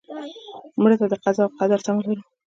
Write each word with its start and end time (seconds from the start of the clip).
مړه 0.81 0.95
ته 1.01 1.05
د 1.11 1.13
قضا 1.23 1.43
او 1.45 1.53
قدر 1.59 1.79
تمه 1.85 2.03
لرو 2.07 2.23